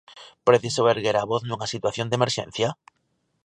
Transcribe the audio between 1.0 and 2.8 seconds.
a voz nunha situación de emerxencia?